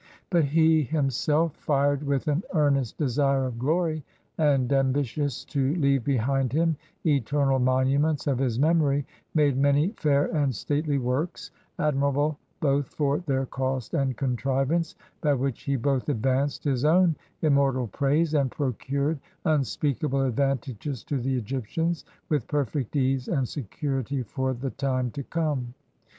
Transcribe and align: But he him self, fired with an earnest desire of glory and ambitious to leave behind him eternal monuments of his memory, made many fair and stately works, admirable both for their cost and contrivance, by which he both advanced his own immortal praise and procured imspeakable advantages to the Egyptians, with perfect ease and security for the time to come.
But 0.31 0.45
he 0.45 0.81
him 0.81 1.11
self, 1.11 1.55
fired 1.57 2.01
with 2.01 2.27
an 2.27 2.41
earnest 2.55 2.97
desire 2.97 3.45
of 3.45 3.59
glory 3.59 4.03
and 4.39 4.73
ambitious 4.73 5.45
to 5.45 5.75
leave 5.75 6.03
behind 6.03 6.51
him 6.53 6.75
eternal 7.05 7.59
monuments 7.59 8.25
of 8.25 8.39
his 8.39 8.57
memory, 8.57 9.05
made 9.35 9.55
many 9.57 9.89
fair 9.91 10.25
and 10.35 10.55
stately 10.55 10.97
works, 10.97 11.51
admirable 11.77 12.39
both 12.61 12.87
for 12.87 13.19
their 13.27 13.45
cost 13.45 13.93
and 13.93 14.17
contrivance, 14.17 14.95
by 15.21 15.35
which 15.35 15.61
he 15.65 15.75
both 15.75 16.09
advanced 16.09 16.63
his 16.63 16.83
own 16.83 17.15
immortal 17.43 17.85
praise 17.85 18.33
and 18.33 18.49
procured 18.49 19.19
imspeakable 19.45 20.27
advantages 20.27 21.03
to 21.03 21.19
the 21.19 21.37
Egyptians, 21.37 22.05
with 22.27 22.47
perfect 22.47 22.95
ease 22.95 23.27
and 23.27 23.47
security 23.47 24.23
for 24.23 24.55
the 24.55 24.71
time 24.71 25.11
to 25.11 25.21
come. 25.21 25.75